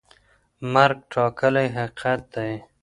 مرګ 0.73 0.97
ټاکلی 1.11 1.67
حقیقت 1.77 2.19
دی. 2.33 2.51